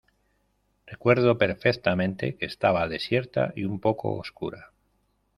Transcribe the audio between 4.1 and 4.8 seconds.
oscura.